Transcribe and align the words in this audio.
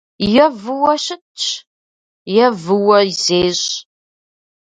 Е 0.43 0.45
выуэ 0.61 0.93
щытщ, 1.03 1.43
е 2.43 2.45
выуэ 2.63 2.99
зещӏ. 3.21 3.71